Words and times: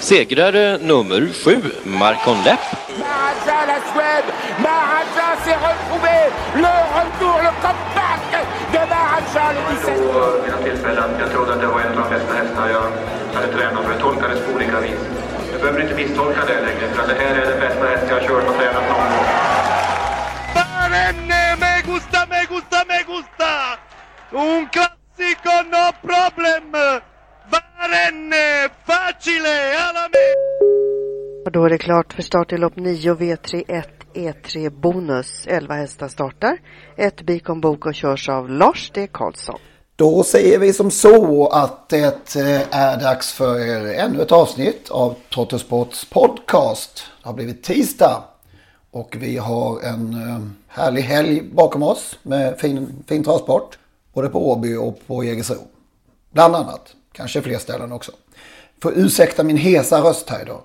Segrare 0.00 0.78
nummer 0.78 1.28
sju, 1.32 1.56
Marcon 1.84 2.38
Lepp. 2.44 2.60
Maharaja, 2.98 3.58
la 3.70 3.78
Suède. 3.92 4.28
Maharaja 4.58 5.28
s'est 5.44 5.60
retrouvé. 5.68 6.16
Le 6.56 6.74
retour, 6.96 7.36
le 7.46 7.52
comeback 7.64 8.22
de 8.72 8.82
Maharaja, 8.92 9.52
le 9.52 9.60
17. 9.76 9.94
Vid 9.94 10.42
mina 10.44 10.56
tillfällen. 10.64 11.10
Jag 11.20 11.30
trodde 11.30 11.52
att 11.52 11.60
det 11.60 11.66
var 11.66 11.80
en 11.80 11.98
av 11.98 12.10
de 12.10 12.14
bästa 12.14 12.32
hästar 12.34 12.68
jag 12.68 12.86
hade 13.34 13.52
tränat 13.52 13.84
för. 13.84 13.92
Det 13.92 14.00
tolkades 14.00 14.40
på 14.46 14.52
olika 14.52 14.80
vis. 14.80 15.00
Du 15.52 15.58
behöver 15.58 15.80
inte 15.82 15.94
misstolka 15.94 16.40
det 16.46 16.60
längre, 16.60 16.94
för 16.94 17.06
det 17.08 17.14
här 17.22 17.34
är 17.42 17.46
den 17.50 17.60
bästa 17.60 17.86
häst 17.86 18.04
jag 18.08 18.14
har 18.20 18.26
kört 18.28 18.48
och 18.48 18.56
tränat 18.56 18.88
någon 18.88 19.08
gång. 19.12 19.26
Barenne, 20.54 21.56
me 21.60 21.72
gusta, 21.92 22.26
me 22.30 22.40
gusta, 22.48 22.78
me 22.88 22.98
gusta! 23.12 23.52
Un 24.32 24.68
classico, 24.74 25.54
no 25.74 25.84
problem! 26.08 27.00
Barenne, 27.90 28.68
facile, 28.86 29.78
alla 29.78 30.08
me! 30.08 30.26
Och 31.44 31.52
då 31.52 31.64
är 31.64 31.70
det 31.70 31.78
klart 31.78 32.12
för 32.12 32.22
start 32.22 32.52
i 32.52 32.56
lopp 32.56 32.76
9 32.76 33.14
V31 33.14 33.84
E3 34.14 34.70
Bonus. 34.70 35.46
11 35.46 35.74
hästar 35.74 36.08
startar. 36.08 36.58
Ett 36.96 37.22
Bikon 37.22 37.60
Bok 37.60 37.86
och 37.86 37.94
körs 37.94 38.28
av 38.28 38.50
Lars 38.50 38.90
D. 38.94 39.08
Karlsson. 39.12 39.58
Då 39.96 40.24
säger 40.24 40.58
vi 40.58 40.72
som 40.72 40.90
så 40.90 41.46
att 41.46 41.88
det 41.88 42.36
eh, 42.36 42.62
är 42.70 43.00
dags 43.00 43.32
för 43.32 43.58
ännu 43.94 44.22
ett 44.22 44.32
avsnitt 44.32 44.90
av 44.90 45.14
Trottosports 45.34 46.04
podcast. 46.04 47.04
Det 47.22 47.28
har 47.28 47.34
blivit 47.34 47.62
tisdag 47.62 48.24
och 48.90 49.16
vi 49.18 49.36
har 49.36 49.80
en 49.82 50.12
eh, 50.14 50.40
härlig 50.68 51.02
helg 51.02 51.42
bakom 51.42 51.82
oss 51.82 52.18
med 52.22 52.58
fin, 52.58 53.04
fin 53.06 53.24
travsport. 53.24 53.78
Både 54.12 54.28
på 54.28 54.50
Åby 54.50 54.76
och 54.76 55.06
på 55.06 55.24
Jägersro. 55.24 55.58
Bland 56.32 56.56
annat. 56.56 56.94
Kanske 57.12 57.42
fler 57.42 57.58
ställen 57.58 57.92
också. 57.92 58.12
Får 58.82 58.92
ursäkta 58.98 59.42
min 59.42 59.56
hesa 59.56 60.00
röst 60.00 60.30
här 60.30 60.42
idag. 60.42 60.60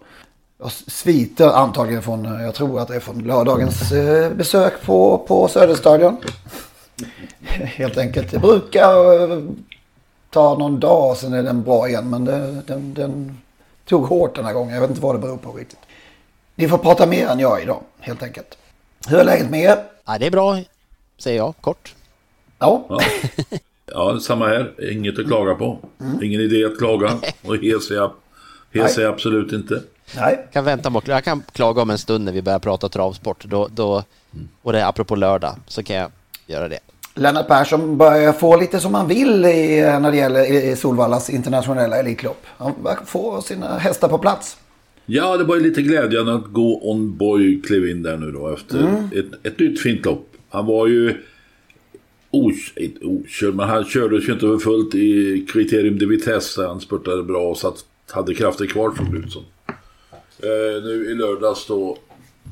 Jag 0.58 0.72
sviter 0.72 1.48
antagligen 1.48 2.04
från, 2.04 2.26
jag 2.26 2.56
tror 2.56 2.80
att 2.80 2.88
det 2.88 2.96
är 2.96 3.00
från 3.00 3.20
lördagens 3.20 3.92
eh, 3.92 4.32
besök 4.32 4.82
på, 4.82 5.18
på 5.28 5.48
Söderstadion. 5.48 6.18
Helt 7.64 7.98
enkelt. 7.98 8.32
Det 8.32 8.40
brukar 8.40 9.22
eh, 9.32 9.40
ta 10.30 10.58
någon 10.58 10.80
dag 10.80 11.18
sen 11.18 11.34
är 11.34 11.44
den 11.44 11.64
bra 11.64 11.90
igen. 11.90 12.10
Men 12.10 12.26
det, 12.26 12.62
den, 12.68 12.94
den 12.94 13.38
tog 13.86 14.06
hårt 14.06 14.36
den 14.36 14.46
här 14.46 14.54
gången. 14.54 14.74
Jag 14.74 14.82
vet 14.82 14.90
inte 14.90 15.02
vad 15.02 15.16
det 15.16 15.20
beror 15.20 15.38
på 15.38 15.52
riktigt. 15.52 15.80
Ni 16.56 16.68
får 16.68 16.78
prata 16.78 17.06
mer 17.06 17.28
än 17.28 17.40
jag 17.40 17.62
idag 17.62 17.82
helt 18.00 18.24
enkelt. 18.24 18.58
Hur 19.08 19.20
är 19.20 19.24
läget 19.24 19.50
med 19.50 19.62
er? 19.64 19.84
Ja, 20.06 20.18
det 20.18 20.26
är 20.26 20.32
bra, 20.32 20.60
säger 21.18 21.38
jag 21.38 21.54
kort. 21.62 21.96
Ja. 22.60 22.86
Ja, 22.90 23.00
ja 23.94 24.20
samma 24.20 24.48
här. 24.48 24.92
Inget 24.92 25.20
att 25.20 25.26
klaga 25.26 25.56
på. 25.56 25.80
Ingen 26.22 26.42
idé 26.42 26.66
att 26.66 26.78
klaga. 26.78 27.12
Och 27.44 27.56
hes 27.56 27.92
är 27.92 27.96
jag, 27.96 28.12
hes 28.74 28.98
är 28.98 29.02
jag 29.02 29.14
absolut 29.14 29.54
inte. 29.54 29.82
Nej. 30.16 30.48
Kan 30.54 30.66
vänta 30.66 30.90
med, 30.90 31.02
jag 31.06 31.24
kan 31.24 31.44
klaga 31.52 31.82
om 31.82 31.90
en 31.90 31.98
stund 31.98 32.26
när 32.26 32.32
vi 32.32 32.42
börjar 32.42 32.60
prata 32.60 32.90
travsport. 32.90 33.46
Då, 33.46 33.68
då, 33.72 34.04
och 34.62 34.74
det 34.74 34.80
är 34.80 34.86
apropå 34.86 35.16
lördag, 35.16 35.56
så 35.68 35.84
kan 35.84 35.96
jag 35.96 36.12
göra 36.48 36.68
det. 36.68 36.80
Lennart 37.14 37.48
Persson 37.48 37.98
börjar 37.98 38.34
få 38.34 38.58
lite 38.58 38.80
som 38.80 38.94
han 38.94 39.08
vill 39.08 39.46
i, 39.46 39.82
när 39.82 40.12
det 40.12 40.18
gäller 40.18 40.44
i 40.72 40.76
Solvallas 40.76 41.30
internationella 41.30 41.98
elitlopp. 42.00 42.46
Han 42.58 42.74
verkar 42.84 43.06
få 43.06 43.42
sina 43.42 43.78
hästar 43.78 44.08
på 44.08 44.18
plats. 44.18 44.58
Ja, 45.06 45.38
det 45.38 45.44
var 45.44 45.56
ju 45.56 45.62
lite 45.62 45.82
glädjande 45.82 46.34
att 46.36 46.46
gå 46.46 46.92
on 46.92 47.18
boy 47.18 47.62
klev 47.62 47.90
in 47.90 48.04
där 48.04 48.18
nu 48.18 48.32
då 48.32 48.54
efter 48.54 48.80
Mm. 48.80 49.06
ett, 49.06 49.46
ett 49.48 49.60
nytt 49.60 49.82
fint 49.82 50.06
lopp. 50.06 50.28
Han 50.50 50.66
var 50.66 50.88
ju 50.88 51.24
os- 52.36 52.74
okörd, 53.02 53.56
men 53.56 53.70
han 53.70 53.86
kördes 53.86 54.28
ju 54.30 54.34
inte 54.34 54.46
för 54.48 54.58
fullt 54.58 54.96
i 54.96 55.46
kriterium 55.50 55.98
de 56.00 56.06
vitesse. 56.06 56.62
där 56.62 56.68
Han 56.68 56.82
spurtade 56.82 57.24
bra 57.24 57.50
och 57.50 57.58
satt, 57.58 57.86
hade 58.12 58.34
krafter 58.36 58.66
kvar 58.66 58.94
såg 58.98 59.12
det 59.12 59.18
ut 59.18 59.32
som. 59.32 59.44
Eh, 60.40 60.84
nu 60.84 61.08
i 61.12 61.16
lördags 61.16 61.68
då 61.68 61.98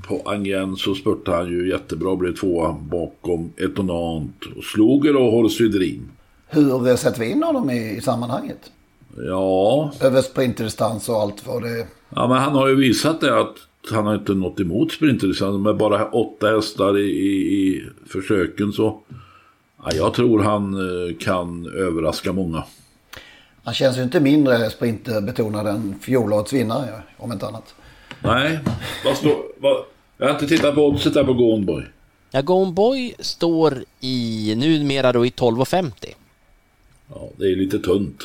på 0.08 0.22
Angien 0.26 0.76
så 0.76 0.96
spurtade 0.96 1.38
han 1.38 1.50
ju 1.50 1.70
jättebra. 1.70 2.16
Blev 2.16 2.36
tvåa 2.36 2.76
bakom 2.82 3.54
Etonant. 3.58 4.46
Och 4.58 4.64
slog 4.64 5.04
då 5.14 5.32
Horse 5.32 5.64
Dream. 5.64 6.10
Hur 6.48 6.96
sätter 6.96 7.20
vi 7.20 7.32
in 7.32 7.44
honom 7.44 7.70
i, 7.70 7.96
i 7.98 8.02
sammanhanget? 8.02 8.72
Ja, 9.18 9.92
Över 10.02 10.22
sprinterdistans 10.22 11.10
och 11.10 11.16
allt 11.16 11.48
vad 11.48 11.64
det 11.64 11.88
Ja, 12.16 12.28
men 12.28 12.38
han 12.38 12.54
har 12.54 12.68
ju 12.68 12.76
visat 12.76 13.22
det 13.22 13.40
att 13.40 13.56
han 13.92 14.06
har 14.06 14.16
inte 14.16 14.34
nått 14.34 14.60
emot 14.60 14.92
sprinterdistans. 14.92 15.64
Med 15.64 15.78
bara 15.78 16.06
åtta 16.10 16.56
hästar 16.56 16.98
i, 16.98 17.04
i, 17.04 17.32
i 17.68 17.84
försöken 18.08 18.72
så... 18.72 19.02
Ja, 19.84 19.92
jag 19.94 20.14
tror 20.14 20.44
han 20.44 20.74
eh, 20.74 21.18
kan 21.18 21.66
överraska 21.66 22.34
många. 22.34 22.64
Han 23.64 23.74
känns 23.74 23.98
ju 23.98 24.04
inte 24.04 24.20
mindre 24.20 24.70
sprinterbetonad 24.70 25.68
än 25.68 26.00
fjolårets 26.02 26.54
vinnare 26.54 27.02
om 27.18 27.32
inte 27.32 27.48
annat. 27.48 27.76
Nej, 28.20 28.60
vad 29.06 29.18
står... 29.18 29.36
Vad, 29.58 29.86
jag 30.18 30.26
har 30.26 30.34
inte 30.34 30.48
tittat 30.48 30.76
på 30.76 30.88
oddset 30.88 31.14
där 31.14 31.24
på 31.24 31.34
Gonboy. 31.34 31.84
Ja, 32.32 32.42
Gone 32.42 32.72
Boy 32.72 33.14
står 33.20 33.84
i, 34.00 34.54
numera 34.58 35.12
då 35.12 35.26
i 35.26 35.30
12,50. 35.30 35.92
Ja, 37.14 37.30
det 37.38 37.46
är 37.46 37.56
lite 37.56 37.80
tunt. 37.80 38.20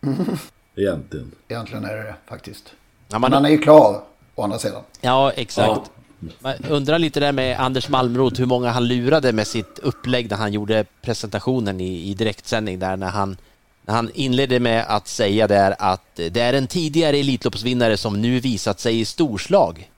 Egentligen. 0.76 1.32
Egentligen 1.48 1.84
är 1.84 1.96
det 1.96 2.02
det 2.02 2.14
faktiskt. 2.26 2.64
Ja, 3.08 3.14
Men 3.14 3.20
man, 3.20 3.32
han 3.32 3.44
är 3.44 3.50
ju 3.50 3.58
klar 3.58 4.02
å 4.34 4.42
andra 4.42 4.58
sidan. 4.58 4.82
ja 5.00 5.32
exakt. 5.32 5.90
Man 6.38 6.54
undrar 6.68 6.98
lite 6.98 7.20
där 7.20 7.32
med 7.32 7.60
Anders 7.60 7.88
Malmroth, 7.88 8.40
hur 8.40 8.46
många 8.46 8.70
han 8.70 8.88
lurade 8.88 9.32
med 9.32 9.46
sitt 9.46 9.78
upplägg 9.78 10.30
när 10.30 10.36
han 10.36 10.52
gjorde 10.52 10.84
presentationen 11.02 11.80
i, 11.80 12.10
i 12.10 12.14
direktsändning 12.14 12.78
där 12.78 12.96
när 12.96 13.10
han, 13.10 13.36
när 13.82 13.94
han 13.94 14.10
inledde 14.14 14.60
med 14.60 14.84
att 14.88 15.08
säga 15.08 15.48
där 15.48 15.74
att 15.78 16.14
det 16.14 16.40
är 16.40 16.52
en 16.52 16.66
tidigare 16.66 17.16
Elitloppsvinnare 17.16 17.96
som 17.96 18.20
nu 18.20 18.40
visat 18.40 18.80
sig 18.80 19.00
i 19.00 19.04
storslag. 19.04 19.90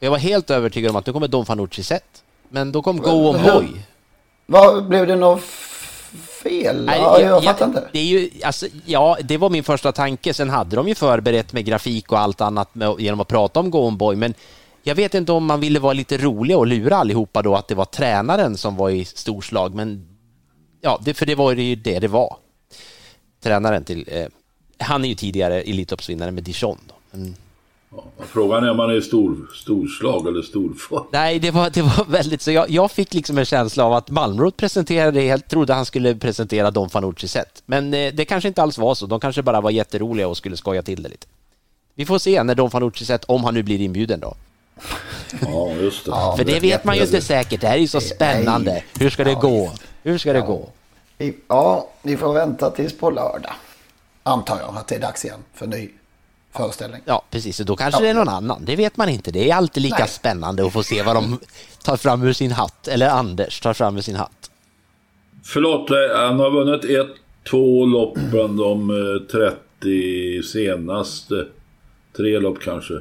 Jag 0.00 0.10
var 0.10 0.18
helt 0.18 0.50
övertygad 0.50 0.90
om 0.90 0.96
att 0.96 1.06
nu 1.06 1.12
kommer 1.12 1.28
Don 1.28 1.46
Fanucci 1.46 1.82
sett. 1.82 2.22
Men 2.48 2.72
då 2.72 2.82
kom 2.82 2.98
Go 2.98 3.10
On 3.10 3.42
Boy. 3.42 3.68
Vad, 4.46 4.88
blev 4.88 5.06
det 5.06 5.16
något 5.16 5.42
fel? 6.42 6.84
Nej, 6.84 6.98
ja, 6.98 7.20
jag, 7.20 7.44
fattar 7.44 7.66
inte. 7.66 7.88
Det 7.92 7.98
är 7.98 8.04
ju, 8.04 8.30
alltså, 8.44 8.66
ja, 8.84 9.18
det 9.22 9.36
var 9.36 9.50
min 9.50 9.64
första 9.64 9.92
tanke. 9.92 10.34
Sen 10.34 10.50
hade 10.50 10.76
de 10.76 10.88
ju 10.88 10.94
förberett 10.94 11.52
med 11.52 11.64
grafik 11.64 12.12
och 12.12 12.18
allt 12.18 12.40
annat 12.40 12.74
med, 12.74 12.94
genom 12.98 13.20
att 13.20 13.28
prata 13.28 13.60
om 13.60 13.70
Go 13.70 13.78
On 13.78 13.96
Boy. 13.96 14.16
Men 14.16 14.34
jag 14.82 14.94
vet 14.94 15.14
inte 15.14 15.32
om 15.32 15.44
man 15.44 15.60
ville 15.60 15.78
vara 15.78 15.92
lite 15.92 16.18
rolig 16.18 16.56
och 16.56 16.66
lura 16.66 16.96
allihopa 16.96 17.42
då 17.42 17.54
att 17.54 17.68
det 17.68 17.74
var 17.74 17.84
tränaren 17.84 18.56
som 18.56 18.76
var 18.76 18.90
i 18.90 19.04
storslag. 19.04 19.74
Men 19.74 20.08
ja, 20.80 21.00
det, 21.04 21.14
för 21.14 21.26
det 21.26 21.34
var 21.34 21.52
ju 21.52 21.76
det 21.76 21.98
det 21.98 22.08
var. 22.08 22.36
Tränaren 23.42 23.84
till... 23.84 24.04
Eh, 24.06 24.26
han 24.78 25.04
är 25.04 25.08
ju 25.08 25.14
tidigare 25.14 25.60
Elitloppsvinnare 25.60 26.30
med 26.30 26.44
Dijon. 26.44 26.78
Mm. 27.14 27.34
Frågan 28.18 28.64
är 28.64 28.70
om 28.70 28.78
han 28.78 28.90
är 28.90 29.00
stor, 29.00 29.50
storslag 29.54 30.26
eller 30.26 30.42
storfart. 30.42 31.06
Nej, 31.12 31.38
det 31.38 31.50
var, 31.50 31.70
det 31.70 31.82
var 31.82 32.04
väldigt 32.04 32.42
så. 32.42 32.50
Jag, 32.50 32.70
jag 32.70 32.90
fick 32.90 33.14
liksom 33.14 33.38
en 33.38 33.44
känsla 33.44 33.84
av 33.84 33.92
att 33.92 34.10
Malmroth 34.10 34.56
presenterade, 34.56 35.24
jag 35.24 35.48
trodde 35.48 35.74
han 35.74 35.86
skulle 35.86 36.14
presentera 36.14 36.70
Don 36.70 36.90
Fanucci 36.90 37.28
set. 37.28 37.62
Men 37.66 37.94
eh, 37.94 38.14
det 38.14 38.24
kanske 38.24 38.48
inte 38.48 38.62
alls 38.62 38.78
var 38.78 38.94
så. 38.94 39.06
De 39.06 39.20
kanske 39.20 39.42
bara 39.42 39.60
var 39.60 39.70
jätteroliga 39.70 40.28
och 40.28 40.36
skulle 40.36 40.56
skoja 40.56 40.82
till 40.82 41.02
det 41.02 41.08
lite. 41.08 41.26
Vi 41.94 42.06
får 42.06 42.18
se 42.18 42.42
när 42.42 42.54
Don 42.54 42.70
Fanucci 42.70 43.04
set, 43.04 43.24
om 43.24 43.44
han 43.44 43.54
nu 43.54 43.62
blir 43.62 43.80
inbjuden 43.80 44.20
då. 44.20 44.34
Ja, 45.40 45.72
just 45.72 46.04
det. 46.04 46.10
Ja, 46.10 46.34
För 46.36 46.44
det 46.44 46.60
vet 46.60 46.84
man 46.84 46.96
ju 46.96 47.02
inte 47.02 47.20
säkert. 47.20 47.60
Det 47.60 47.66
här 47.66 47.74
är 47.74 47.80
ju 47.80 47.88
så 47.88 47.98
Nej. 47.98 48.08
spännande. 48.08 48.82
Hur 48.98 49.10
ska 49.10 49.24
det 49.24 49.34
gå? 49.34 49.72
Hur 50.02 50.18
ska 50.18 50.32
det 50.32 50.40
gå? 50.40 50.68
Ja, 51.48 51.90
vi 52.02 52.16
får 52.16 52.32
vänta 52.32 52.70
tills 52.70 52.98
på 52.98 53.10
lördag. 53.10 53.52
Antar 54.22 54.58
jag 54.60 54.76
att 54.76 54.88
det 54.88 54.94
är 54.94 55.00
dags 55.00 55.24
igen 55.24 55.40
för 55.54 55.66
ny 55.66 55.90
föreställning. 56.52 57.00
Ja, 57.04 57.22
precis. 57.30 57.60
Och 57.60 57.66
då 57.66 57.76
kanske 57.76 58.02
det 58.02 58.08
är 58.08 58.14
någon 58.14 58.28
annan. 58.28 58.64
Det 58.64 58.76
vet 58.76 58.96
man 58.96 59.08
inte. 59.08 59.30
Det 59.30 59.50
är 59.50 59.54
alltid 59.54 59.82
lika 59.82 59.98
Nej. 59.98 60.08
spännande 60.08 60.66
att 60.66 60.72
få 60.72 60.82
se 60.82 61.02
vad 61.02 61.16
de 61.16 61.38
tar 61.84 61.96
fram 61.96 62.22
ur 62.22 62.32
sin 62.32 62.52
hatt. 62.52 62.88
Eller 62.88 63.08
Anders 63.08 63.60
tar 63.60 63.74
fram 63.74 63.96
ur 63.96 64.00
sin 64.00 64.16
hatt. 64.16 64.50
Förlåt, 65.44 65.90
eh, 65.90 65.96
han 66.16 66.40
har 66.40 66.50
vunnit 66.50 66.84
ett, 66.84 67.16
två 67.50 67.86
lopp 67.86 68.18
bland 68.18 68.58
de 68.58 68.90
eh, 68.90 69.26
30 69.82 70.42
senaste. 70.42 71.46
Tre 72.16 72.38
lopp 72.38 72.60
kanske. 72.60 72.94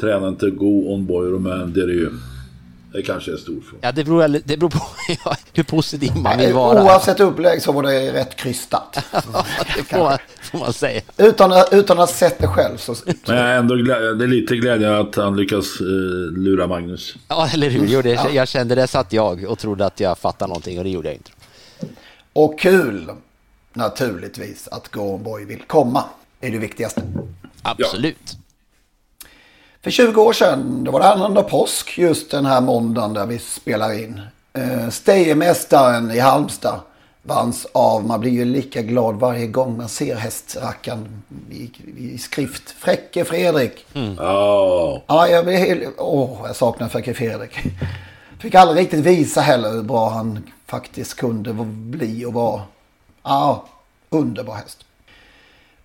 Tränaren 0.00 0.36
till 0.36 0.50
Go 0.50 0.92
On 0.94 1.06
Boy 1.06 1.30
Romain 1.30 1.72
Derieux. 1.72 2.12
Det 2.92 3.02
kanske 3.02 3.32
är 3.32 3.36
stor 3.36 3.60
fråga. 3.60 3.78
Ja, 3.80 3.92
det 3.92 4.04
beror, 4.04 4.28
det 4.44 4.56
beror 4.56 4.70
på 4.70 4.80
ja, 5.24 5.36
hur 5.52 5.62
positiv 5.62 6.16
man 6.16 6.38
vill 6.38 6.52
vara. 6.54 6.82
Oavsett 6.84 7.20
upplägg 7.20 7.62
så 7.62 7.72
var 7.72 7.82
det 7.82 8.12
rätt 8.12 8.36
krystat. 8.36 8.92
det 9.76 9.82
får 9.84 9.98
man, 9.98 10.18
får 10.42 10.58
man 10.58 10.72
säga. 10.72 11.00
Utan, 11.16 11.52
att- 11.52 11.72
utan 11.72 11.98
att 12.00 12.08
ha 12.08 12.16
sett 12.16 12.38
det 12.38 12.46
själv 12.46 12.76
så... 12.76 12.94
Men 13.26 13.36
jag 13.36 13.46
är 13.48 13.58
ändå 13.58 13.74
glä- 13.74 14.14
det 14.14 14.24
är 14.24 14.28
lite 14.28 14.56
glädjande 14.56 14.98
att 15.00 15.14
han 15.16 15.36
lyckas 15.36 15.80
eh, 15.80 15.86
lura 16.38 16.66
Magnus. 16.66 17.14
Ja, 17.28 17.48
eller 17.54 17.70
hur? 17.70 17.86
Jo, 17.86 18.02
det, 18.02 18.10
Ja. 18.10 18.30
Jag 18.30 18.48
kände 18.48 18.74
det 18.74 18.86
satt 18.86 19.12
jag 19.12 19.44
och 19.44 19.58
trodde 19.58 19.86
att 19.86 20.00
jag 20.00 20.18
fattade 20.18 20.48
någonting 20.48 20.78
och 20.78 20.84
det 20.84 20.90
gjorde 20.90 21.08
jag 21.08 21.16
inte. 21.16 21.30
Och 22.32 22.58
kul 22.60 23.10
naturligtvis 23.72 24.68
att 24.68 24.88
Go 24.88 25.00
On 25.00 25.22
Boy 25.22 25.44
vill 25.44 25.62
komma. 25.66 26.04
är 26.40 26.50
det 26.50 26.58
viktigaste. 26.58 27.02
Absolut. 27.62 28.36
För 29.82 29.90
20 29.90 30.22
år 30.22 30.32
sedan, 30.32 30.84
det 30.84 30.90
var 30.90 31.00
det 31.00 31.12
annandag 31.12 31.42
påsk 31.42 31.98
just 31.98 32.30
den 32.30 32.46
här 32.46 32.60
måndagen 32.60 33.12
där 33.14 33.26
vi 33.26 33.38
spelar 33.38 33.92
in. 33.92 34.20
Eh, 34.52 34.88
Stejemästaren 34.88 36.10
i 36.10 36.18
Halmstad 36.18 36.80
vanns 37.22 37.66
av, 37.72 38.06
man 38.06 38.20
blir 38.20 38.30
ju 38.30 38.44
lika 38.44 38.82
glad 38.82 39.14
varje 39.14 39.46
gång 39.46 39.76
man 39.76 39.88
ser 39.88 40.16
hästrackaren 40.16 41.22
i, 41.50 41.70
i 41.98 42.18
skrift. 42.18 42.70
Fräcke 42.70 43.24
Fredrik. 43.24 43.86
Ja. 44.18 45.02
Ja, 45.06 45.28
jag 45.28 45.44
blir 45.44 45.56
helt... 45.56 45.94
Åh, 45.98 46.38
jag 46.46 46.56
saknar 46.56 46.88
Fräcke 46.88 47.14
Fredrik. 47.14 47.58
Fick 48.38 48.54
aldrig 48.54 48.84
riktigt 48.84 49.00
visa 49.00 49.40
heller 49.40 49.70
hur 49.70 49.82
bra 49.82 50.08
han 50.08 50.50
faktiskt 50.66 51.14
kunde 51.14 51.52
bli 51.64 52.24
och 52.24 52.32
vara. 52.32 52.62
Ja, 53.22 53.64
underbar 54.10 54.54
häst. 54.54 54.78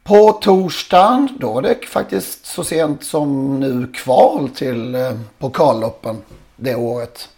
På 0.07 0.31
torsdagen, 0.31 1.37
då 1.39 1.53
var 1.53 1.61
det 1.61 1.85
faktiskt 1.85 2.45
så 2.45 2.63
sent 2.63 3.03
som 3.03 3.59
nu 3.59 3.87
kval 3.87 4.49
till 4.49 4.95
eh, 4.95 5.11
pokalloppen 5.37 6.17
det 6.55 6.75
året. 6.75 7.29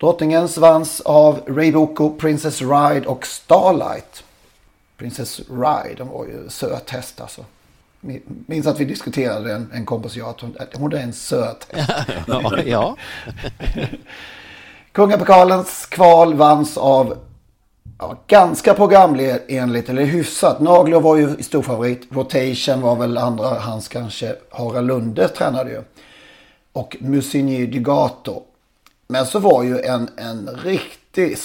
Drottningens 0.00 0.58
vanns 0.58 1.00
av 1.00 1.40
Rayboko, 1.46 2.16
Princess 2.18 2.60
Ride 2.62 3.06
och 3.06 3.26
Starlight. 3.26 4.24
Princess 4.96 5.40
Ride, 5.40 5.94
den 5.96 6.08
var 6.08 6.24
ju 6.24 6.48
söt 6.48 6.90
häst 6.90 7.20
alltså. 7.20 7.44
Minns 8.46 8.66
att 8.66 8.80
vi 8.80 8.84
diskuterade 8.84 9.54
en, 9.54 9.70
en 9.74 9.86
kompis 9.86 10.16
jag 10.16 10.28
att 10.28 10.40
hon, 10.40 10.56
hon 10.74 10.92
är 10.92 10.96
en 10.96 11.12
söt 11.12 11.66
häst. 11.70 11.90
Ja, 12.26 12.58
ja. 12.66 12.96
Kungapokalens 14.92 15.86
kval 15.86 16.34
vanns 16.34 16.76
av 16.76 17.18
ja, 17.98 18.16
ganska 18.26 18.74
programenligt, 18.74 19.88
eller 19.88 20.04
hyfsat. 20.04 20.60
Naglo 20.60 21.00
var 21.00 21.16
ju 21.16 21.42
stor 21.42 21.62
favorit. 21.62 22.06
Rotation 22.10 22.80
var 22.80 22.96
väl 22.96 23.18
andra 23.18 23.48
hans 23.48 23.88
kanske. 23.88 24.34
Harald 24.50 24.86
Lunde 24.86 25.28
tränade 25.28 25.70
ju. 25.70 25.82
Och 26.72 26.96
Musigny 27.00 27.66
Dugato. 27.66 28.42
Men 29.06 29.26
så 29.26 29.38
var 29.38 29.62
ju 29.62 29.80
en, 29.80 30.08
en 30.16 30.48
riktig 30.64 31.38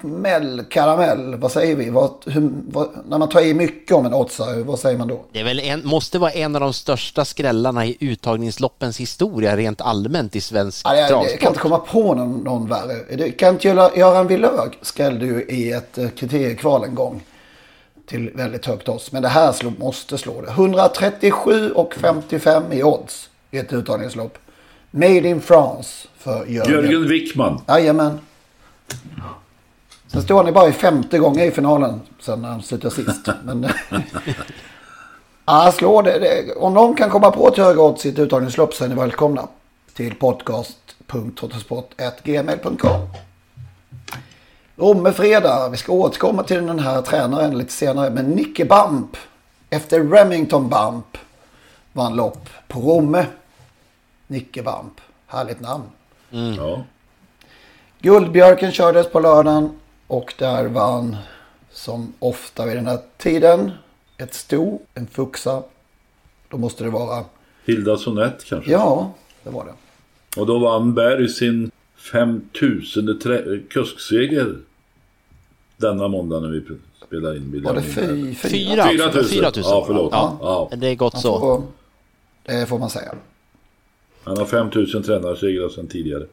smäll 0.00 0.64
karamell. 0.70 1.34
Vad 1.34 1.52
säger 1.52 1.76
vi? 1.76 1.90
Vad, 1.90 2.10
hur, 2.26 2.50
vad, 2.68 2.88
när 3.08 3.18
man 3.18 3.28
tar 3.28 3.40
i 3.40 3.54
mycket 3.54 3.96
om 3.96 4.06
en 4.06 4.14
oddsare, 4.14 4.62
vad 4.62 4.78
säger 4.78 4.98
man 4.98 5.08
då? 5.08 5.24
Det 5.32 5.40
är 5.40 5.44
väl 5.44 5.60
en, 5.60 5.86
måste 5.86 6.18
vara 6.18 6.30
en 6.30 6.54
av 6.54 6.60
de 6.60 6.72
största 6.72 7.24
skrällarna 7.24 7.86
i 7.86 7.96
uttagningsloppens 8.00 9.00
historia 9.00 9.56
rent 9.56 9.80
allmänt 9.80 10.36
i 10.36 10.40
svensk 10.40 10.86
Ja, 10.86 10.96
jag, 10.96 11.02
jag 11.02 11.10
kan 11.10 11.20
travsport. 11.22 11.48
inte 11.48 11.60
komma 11.60 11.78
på 11.78 12.14
någon, 12.14 12.38
någon 12.38 12.68
värre. 12.68 13.16
Det 13.16 13.30
kan 13.30 13.48
inte 13.54 13.68
göra, 13.68 13.96
Göran 13.96 14.26
Willög 14.26 14.78
skrällde 14.82 15.26
ju 15.26 15.42
i 15.48 15.72
ett 15.72 15.98
eh, 15.98 16.08
kriteriekval 16.08 16.84
en 16.84 16.94
gång. 16.94 17.22
Till 18.06 18.30
väldigt 18.34 18.66
högt 18.66 18.88
odds. 18.88 19.12
Men 19.12 19.22
det 19.22 19.28
här 19.28 19.52
slå, 19.52 19.72
måste 19.78 20.18
slå 20.18 20.40
det. 20.40 20.50
137 20.50 21.70
och 21.70 21.94
55 21.94 22.62
i 22.72 22.82
odds 22.82 23.28
i 23.50 23.58
ett 23.58 23.72
uttagningslopp. 23.72 24.38
Made 24.90 25.28
in 25.28 25.40
France 25.40 26.08
för 26.18 26.46
Jörgen. 26.46 26.72
Jörgen 26.72 27.08
Wickman. 27.08 27.60
Jajamän. 27.68 28.18
Sen 30.12 30.22
står 30.22 30.36
han 30.36 30.46
ju 30.46 30.52
bara 30.52 30.68
i 30.68 30.72
femte 30.72 31.18
gången 31.18 31.44
i 31.44 31.50
finalen 31.50 32.00
sen 32.20 32.42
när 32.42 32.48
han 32.48 32.62
slutar 32.62 32.90
sist. 32.90 33.28
Men 33.44 33.62
ja, 35.46 35.72
slå 35.72 36.02
det. 36.02 36.18
det. 36.18 36.54
Om 36.54 36.74
någon 36.74 36.94
kan 36.94 37.10
komma 37.10 37.30
på 37.30 37.48
ett 37.48 37.56
högre 37.56 37.80
odds 37.80 38.06
i 38.06 38.08
ett 38.08 38.18
uttagningslopp 38.18 38.74
så 38.74 38.84
är 38.84 38.88
ni 38.88 38.94
välkomna 38.94 39.48
till 39.94 40.14
podcast.trottosport.gmail.com 40.14 43.08
Romme 44.76 45.12
fredag. 45.12 45.68
Vi 45.68 45.76
ska 45.76 45.92
återkomma 45.92 46.42
till 46.42 46.66
den 46.66 46.78
här 46.78 47.02
tränaren 47.02 47.58
lite 47.58 47.72
senare. 47.72 48.10
Men 48.10 48.30
Nicke 48.30 48.64
Bamp 48.64 49.16
efter 49.70 50.04
Remington 50.04 50.68
Bump 50.68 51.18
vann 51.92 52.16
lopp 52.16 52.48
på 52.68 52.80
Romme. 52.80 53.26
Nicke 54.26 54.62
Bamp. 54.62 54.92
Härligt 55.26 55.60
namn. 55.60 55.84
Ja. 56.30 56.84
Guldbjörken 58.00 58.72
kördes 58.72 59.10
på 59.10 59.20
lördagen 59.20 59.80
och 60.10 60.34
där 60.38 60.64
vann 60.68 61.16
som 61.70 62.12
ofta 62.18 62.66
vid 62.66 62.76
den 62.76 62.86
här 62.86 62.98
tiden 63.16 63.70
ett 64.18 64.34
sto, 64.34 64.80
en 64.94 65.06
fuxa. 65.06 65.62
Då 66.48 66.56
måste 66.58 66.84
det 66.84 66.90
vara, 66.90 67.24
Hilda 67.64 67.96
Sonett 67.96 68.44
kanske. 68.44 68.70
ja 68.70 69.12
det 69.42 69.50
var 69.50 69.64
det. 69.64 69.72
Och 70.40 70.46
då 70.46 70.58
vann 70.58 70.94
Berg 70.94 71.28
sin 71.28 71.70
5000 71.96 73.18
trä- 73.22 73.62
kuskseger 73.70 74.56
denna 75.76 76.08
måndag 76.08 76.40
när 76.40 76.48
vi 76.48 76.62
spelade 77.06 77.36
in. 77.36 77.62
Var 77.64 77.74
det 77.74 77.82
fy, 77.82 78.34
Fyra, 78.34 78.84
4000. 78.84 79.24
4000. 79.24 79.62
Ja, 79.72 79.84
förlåt. 79.86 80.12
Ja. 80.12 80.38
Ja. 80.70 80.76
Det 80.76 80.88
är 80.88 80.94
gott 80.94 81.12
Man 81.12 81.22
så. 81.22 81.40
får, 81.40 81.62
det 82.44 82.66
får 82.66 82.78
man 82.78 82.90
säga. 82.90 83.14
Han 84.24 84.38
har 84.38 84.44
5000 84.46 85.02
tränarsegrar 85.02 85.68
sedan 85.68 85.86
tidigare. 85.86 86.26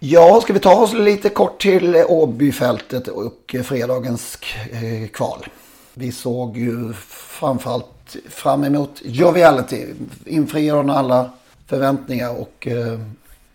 Ja, 0.00 0.40
ska 0.42 0.52
vi 0.52 0.58
ta 0.58 0.82
oss 0.82 0.94
lite 0.94 1.28
kort 1.28 1.60
till 1.60 2.04
Åbyfältet 2.08 3.08
och 3.08 3.56
fredagens 3.64 4.38
eh, 4.70 5.08
kval. 5.08 5.46
Vi 5.94 6.12
såg 6.12 6.56
ju 6.56 6.92
framförallt 7.38 8.16
fram 8.28 8.64
emot 8.64 9.02
Joviality. 9.04 9.86
Infriade 10.24 10.92
alla 10.92 11.30
förväntningar 11.66 12.40
och 12.40 12.66
eh, 12.66 13.00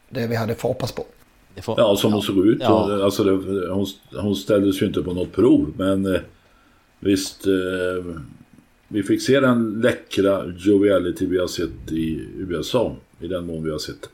det 0.09 0.27
vi 0.27 0.35
hade 0.35 0.55
för 0.55 0.67
hoppas 0.67 0.91
på. 0.91 1.05
Får, 1.61 1.75
Ja, 1.79 1.95
som 1.95 2.13
hon 2.13 2.21
såg 2.21 2.47
ut. 2.47 2.57
Ja. 2.61 2.83
Hon, 2.83 3.01
alltså 3.01 3.23
det, 3.23 3.67
hon, 3.73 3.85
hon 4.11 4.35
ställdes 4.35 4.81
ju 4.81 4.85
inte 4.85 5.01
på 5.01 5.13
något 5.13 5.31
prov. 5.31 5.73
Men 5.77 6.15
eh, 6.15 6.21
visst, 6.99 7.47
eh, 7.47 8.15
vi 8.87 9.03
fick 9.03 9.21
se 9.21 9.39
den 9.39 9.81
läckra 9.83 10.45
joviality 10.57 11.25
vi 11.25 11.39
har 11.39 11.47
sett 11.47 11.91
i 11.91 12.27
USA. 12.37 12.95
I 13.19 13.27
den 13.27 13.45
mån 13.45 13.63
vi 13.63 13.71
har 13.71 13.79
sett. 13.79 14.09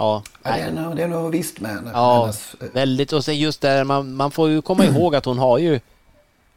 Ja. 0.00 0.22
Ja, 0.42 0.50
det, 0.96 1.02
är 1.02 1.08
nog, 1.08 1.30
visst 1.30 1.60
med 1.60 1.70
henne. 1.70 1.90
Ja, 1.94 2.20
hennes, 2.20 2.54
eh, 2.60 2.68
väldigt. 2.72 3.12
Och 3.12 3.24
sen 3.24 3.38
just 3.38 3.60
där, 3.60 3.84
man, 3.84 4.14
man 4.14 4.30
får 4.30 4.48
ju 4.48 4.62
komma 4.62 4.84
ihåg 4.86 5.14
att 5.14 5.24
hon 5.24 5.38
har 5.38 5.58
ju... 5.58 5.80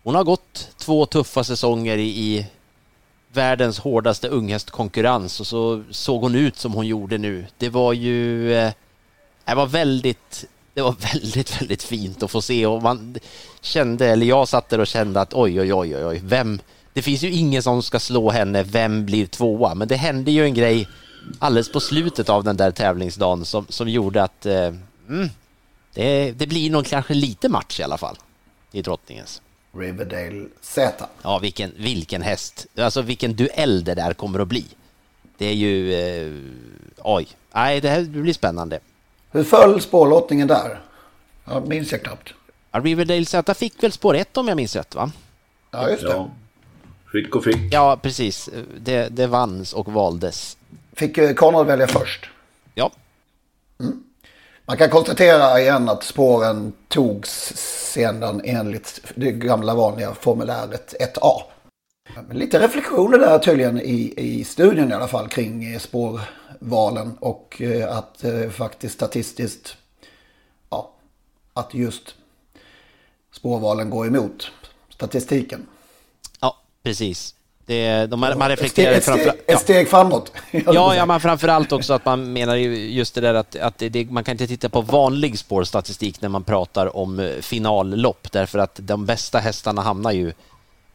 Hon 0.03 0.15
har 0.15 0.23
gått 0.23 0.69
två 0.77 1.05
tuffa 1.05 1.43
säsonger 1.43 1.97
i, 1.97 2.07
i 2.07 2.47
världens 3.33 3.79
hårdaste 3.79 4.27
unghästkonkurrens 4.27 5.39
och 5.39 5.47
så 5.47 5.83
såg 5.91 6.21
hon 6.21 6.35
ut 6.35 6.57
som 6.57 6.73
hon 6.73 6.87
gjorde 6.87 7.17
nu. 7.17 7.45
Det 7.57 7.69
var 7.69 7.93
ju... 7.93 8.53
Eh, 8.53 8.73
det 9.45 9.55
var 9.55 9.67
väldigt... 9.67 10.45
Det 10.73 10.81
var 10.81 10.95
väldigt, 11.13 11.61
väldigt 11.61 11.83
fint 11.83 12.23
att 12.23 12.31
få 12.31 12.41
se 12.41 12.65
och 12.65 12.81
man 12.81 13.15
kände, 13.61 14.07
eller 14.07 14.25
jag 14.25 14.47
satt 14.47 14.69
där 14.69 14.79
och 14.79 14.87
kände 14.87 15.21
att 15.21 15.33
oj, 15.33 15.61
oj, 15.61 15.73
oj, 15.73 15.95
oj, 15.95 16.05
oj, 16.05 16.21
vem... 16.23 16.59
Det 16.93 17.01
finns 17.01 17.23
ju 17.23 17.31
ingen 17.31 17.63
som 17.63 17.83
ska 17.83 17.99
slå 17.99 18.31
henne, 18.31 18.63
vem 18.63 19.05
blir 19.05 19.25
tvåa? 19.25 19.75
Men 19.75 19.87
det 19.87 19.95
hände 19.95 20.31
ju 20.31 20.43
en 20.43 20.53
grej 20.53 20.87
alldeles 21.39 21.71
på 21.71 21.79
slutet 21.79 22.29
av 22.29 22.43
den 22.43 22.57
där 22.57 22.71
tävlingsdagen 22.71 23.45
som, 23.45 23.65
som 23.69 23.89
gjorde 23.89 24.23
att 24.23 24.45
eh, 24.45 24.73
mm, 25.09 25.29
det, 25.93 26.31
det 26.31 26.47
blir 26.47 26.69
nog 26.69 26.85
kanske 26.85 27.13
lite 27.13 27.49
match 27.49 27.79
i 27.79 27.83
alla 27.83 27.97
fall 27.97 28.17
i 28.71 28.81
drottningens. 28.81 29.41
Riverdale 29.77 30.45
Z. 30.61 31.05
Ja, 31.21 31.39
vilken, 31.39 31.71
vilken 31.77 32.21
häst. 32.21 32.65
Alltså 32.77 33.01
vilken 33.01 33.35
duell 33.35 33.83
det 33.83 33.95
där 33.95 34.13
kommer 34.13 34.39
att 34.39 34.47
bli. 34.47 34.65
Det 35.37 35.45
är 35.45 35.53
ju... 35.53 35.93
Eh, 35.93 36.33
oj. 36.97 37.27
Nej, 37.53 37.81
det 37.81 37.89
här 37.89 38.03
blir 38.03 38.33
spännande. 38.33 38.79
Hur 39.31 39.43
föll 39.43 39.81
spårlottningen 39.81 40.47
där? 40.47 40.81
Ja, 41.45 41.59
minns 41.59 41.91
jag 41.91 42.03
knappt. 42.03 42.33
Ja, 42.71 42.79
Riverdale 42.79 43.25
Z 43.25 43.53
fick 43.53 43.83
väl 43.83 43.91
spår 43.91 44.15
ett 44.15 44.37
om 44.37 44.47
jag 44.47 44.55
minns 44.55 44.75
rätt, 44.75 44.95
va? 44.95 45.11
Ja, 45.71 45.89
just 45.89 46.03
det. 46.03 46.09
Ja. 46.09 46.29
Fick 47.11 47.35
och 47.35 47.43
fick. 47.43 47.73
Ja, 47.73 47.97
precis. 48.01 48.49
Det, 48.79 49.09
det 49.09 49.27
vanns 49.27 49.73
och 49.73 49.93
valdes. 49.93 50.57
Fick 50.93 51.17
eh, 51.17 51.33
Konrad 51.33 51.67
välja 51.67 51.87
först? 51.87 52.29
Ja. 52.73 52.91
Man 54.65 54.77
kan 54.77 54.89
konstatera 54.89 55.59
igen 55.59 55.89
att 55.89 56.03
spåren 56.03 56.73
togs 56.87 57.53
sedan 57.93 58.41
enligt 58.43 59.01
det 59.15 59.31
gamla 59.31 59.75
vanliga 59.75 60.13
formuläret 60.13 60.95
1A. 60.99 61.41
Lite 62.31 62.59
reflektioner 62.59 63.19
där 63.19 63.39
tydligen 63.39 63.81
i, 63.81 64.13
i 64.17 64.43
studion 64.43 64.91
i 64.91 64.93
alla 64.93 65.07
fall 65.07 65.27
kring 65.29 65.79
spårvalen 65.79 67.17
och 67.19 67.61
att 67.89 68.23
faktiskt 68.51 68.95
statistiskt, 68.95 69.77
ja, 70.69 70.93
att 71.53 71.73
just 71.73 72.15
spårvalen 73.31 73.89
går 73.89 74.07
emot 74.07 74.51
statistiken. 74.89 75.67
Ja, 76.41 76.57
precis. 76.83 77.35
Det, 77.65 78.05
de, 78.05 78.19
man 78.19 78.49
reflekterar 78.49 78.91
ett 78.91 79.03
steg, 79.03 79.15
ett 79.15 79.21
steg, 79.21 79.41
ett 79.47 79.59
steg 79.59 79.89
framåt. 79.89 80.31
Ja, 80.51 80.95
ja, 80.95 81.05
men 81.05 81.19
framförallt 81.19 81.71
också 81.71 81.93
att 81.93 82.05
man 82.05 82.33
menar 82.33 82.55
just 82.55 83.15
det 83.15 83.21
där 83.21 83.33
att, 83.33 83.55
att 83.55 83.77
det, 83.77 84.11
man 84.11 84.23
kan 84.23 84.31
inte 84.31 84.47
titta 84.47 84.69
på 84.69 84.81
vanlig 84.81 85.39
spårstatistik 85.39 86.21
när 86.21 86.29
man 86.29 86.43
pratar 86.43 86.97
om 86.97 87.19
eh, 87.19 87.29
finallopp 87.41 88.31
därför 88.31 88.59
att 88.59 88.79
de 88.81 89.05
bästa 89.05 89.39
hästarna 89.39 89.81
hamnar 89.81 90.11
ju 90.11 90.33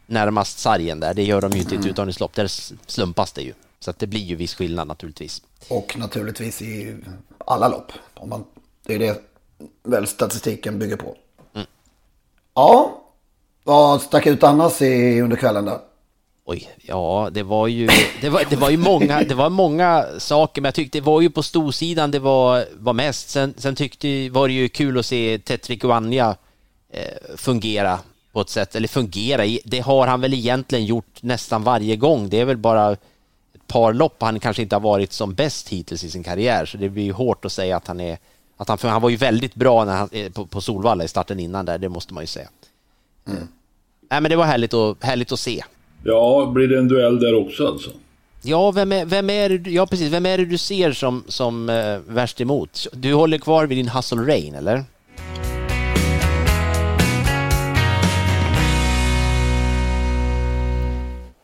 närmast 0.07 0.59
sargen 0.59 1.01
där. 1.01 1.15
Det 1.15 1.23
gör 1.23 1.41
de 1.41 1.53
ju 1.53 1.59
inte 1.59 1.75
i 1.75 1.77
ett 1.77 1.83
mm. 1.83 1.91
uttagningslopp, 1.91 2.35
där 2.35 2.47
slumpas 2.87 3.33
det 3.33 3.43
ju. 3.43 3.53
Så 3.81 3.91
att 3.91 3.99
det 3.99 4.07
blir 4.07 4.21
ju 4.21 4.37
viss 4.37 4.55
skillnad 4.55 4.89
naturligtvis. 4.89 5.43
Och 5.69 5.97
naturligtvis 5.99 6.63
i 6.63 6.97
alla 7.39 7.69
lopp. 7.69 7.93
Om 8.15 8.29
man, 8.29 8.45
det 8.87 8.95
är 8.95 8.99
det 8.99 9.23
väl 9.83 10.07
statistiken 10.07 10.79
bygger 10.79 10.97
på. 10.97 11.17
Mm. 11.55 11.67
Ja, 12.55 13.03
vad 13.65 14.03
stack 14.03 14.27
ut 14.27 14.43
annars 14.43 14.83
i, 14.83 15.21
under 15.21 15.37
kvällen 15.37 15.65
där? 15.65 15.79
Oj, 16.51 16.69
ja, 16.83 17.29
det 17.33 17.43
var 17.43 17.67
ju, 17.67 17.89
det 18.21 18.29
var, 18.29 18.45
det 18.51 18.57
var 18.57 18.71
ju 18.71 18.77
många, 18.77 19.23
det 19.23 19.35
var 19.35 19.51
många 19.51 20.07
saker, 20.19 20.63
men 20.63 20.67
jag 20.67 20.75
tyckte 20.75 20.99
det 20.99 21.05
var 21.05 21.21
ju 21.21 21.31
på 21.31 21.43
storsidan 21.43 22.11
det 22.11 22.19
var, 22.19 22.65
var 22.79 22.93
mest. 22.93 23.31
Sen, 23.31 23.55
sen 23.57 23.75
tyckte 23.75 24.31
var 24.31 24.49
det 24.49 24.55
ju 24.55 24.69
kul 24.69 24.99
att 24.99 25.07
se 25.07 25.39
Tetrik 25.39 25.85
Oanja 25.85 26.37
eh, 26.93 27.37
fungera 27.37 27.99
på 28.33 28.41
ett 28.41 28.49
sätt, 28.49 28.75
eller 28.75 28.89
fungera, 28.89 29.59
det 29.65 29.81
har 29.81 30.07
han 30.07 30.21
väl 30.21 30.35
egentligen 30.35 30.85
gjort 30.85 31.23
nästan 31.23 31.65
varje 31.65 31.97
gång. 31.97 32.29
Det 32.29 32.41
är 32.41 32.45
väl 32.45 32.57
bara 32.57 32.93
ett 32.93 33.67
par 33.67 33.93
lopp 33.93 34.17
han 34.23 34.41
kanske 34.41 34.63
inte 34.63 34.77
har 34.77 34.81
varit 34.81 35.13
som 35.13 35.35
bäst 35.35 35.69
hittills 35.69 36.05
i 36.05 36.11
sin 36.11 36.23
karriär, 36.23 36.67
så 36.67 36.77
det 36.77 36.89
blir 36.89 37.05
ju 37.05 37.13
hårt 37.13 37.45
att 37.45 37.53
säga 37.53 37.77
att 37.77 37.87
han 37.87 38.01
är, 38.01 38.19
att 38.57 38.69
han, 38.69 38.79
för 38.79 38.89
han 38.89 39.03
var 39.03 39.11
ju 39.11 39.17
väldigt 39.17 39.55
bra 39.55 39.85
när 39.85 39.97
han, 39.97 40.09
eh, 40.13 40.33
på, 40.33 40.47
på 40.47 40.61
Solvalla 40.61 41.05
i 41.05 41.09
starten 41.09 41.41
innan 41.41 41.67
där, 41.67 41.79
det 41.79 41.89
måste 41.89 42.15
man 42.15 42.23
ju 42.23 42.27
säga. 42.27 42.49
Mm. 43.27 43.49
Nej, 44.11 44.21
men 44.21 44.31
det 44.31 44.37
var 44.37 44.45
härligt, 44.45 44.75
och, 44.75 45.05
härligt 45.05 45.33
att 45.33 45.41
se. 45.41 45.65
Ja, 46.05 46.51
blir 46.55 46.69
det 46.69 46.79
en 46.79 46.89
duell 46.89 47.21
där 47.21 47.35
också 47.35 47.67
alltså? 47.67 47.91
Ja, 48.43 48.71
vem 48.71 48.93
är, 48.93 49.05
vem 49.05 49.31
är, 49.31 49.69
ja, 49.69 49.87
precis. 49.87 50.13
Vem 50.13 50.27
är 50.27 50.39
det 50.39 50.45
du 50.45 50.59
ser 50.59 50.93
som, 50.93 51.25
som 51.29 51.69
uh, 51.69 51.99
värst 52.07 52.41
emot? 52.41 52.87
Du 52.93 53.15
håller 53.15 53.39
kvar 53.39 53.67
vid 53.67 53.79
din 53.79 53.89
Hustle 53.89 54.23
Rain, 54.23 54.55
eller? 54.55 54.85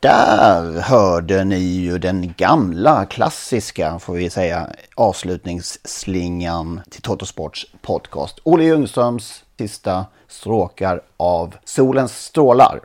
Där 0.00 0.80
hörde 0.80 1.44
ni 1.44 1.58
ju 1.58 1.98
den 1.98 2.34
gamla 2.36 3.04
klassiska, 3.04 3.98
får 3.98 4.14
vi 4.14 4.30
säga, 4.30 4.70
avslutningsslingan 4.94 6.80
till 6.90 7.02
Totosports 7.02 7.66
podcast. 7.82 8.38
Olle 8.42 8.64
Ljungströms 8.64 9.44
sista 9.58 10.06
stråkar 10.28 11.00
av 11.16 11.54
Solens 11.64 12.24
strålar. 12.24 12.80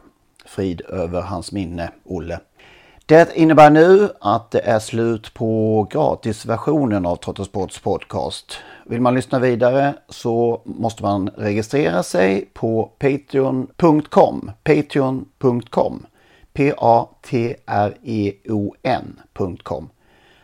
Frid 0.49 0.81
över 0.81 1.21
hans 1.21 1.51
minne, 1.51 1.91
Olle. 2.05 2.39
Det 3.05 3.35
innebär 3.35 3.69
nu 3.69 4.09
att 4.21 4.51
det 4.51 4.59
är 4.59 4.79
slut 4.79 5.33
på 5.33 5.87
gratisversionen 5.91 7.05
av 7.05 7.15
Trottosports 7.15 7.79
podcast. 7.79 8.57
Vill 8.85 9.01
man 9.01 9.15
lyssna 9.15 9.39
vidare 9.39 9.93
så 10.09 10.61
måste 10.65 11.03
man 11.03 11.29
registrera 11.29 12.03
sig 12.03 12.49
på 12.53 12.91
patreon.com. 12.99 14.51
Patreon.com. 14.63 16.05
P-A-T-R-E-O-N.com. 16.53 17.09